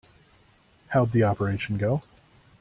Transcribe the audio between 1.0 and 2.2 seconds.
the operation go?